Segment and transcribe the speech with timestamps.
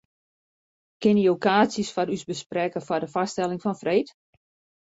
[1.03, 4.07] Kinne jo kaartsjes foar ús besprekke foar de foarstelling fan freed?